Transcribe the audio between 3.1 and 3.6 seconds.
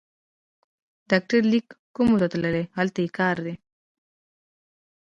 کار دی.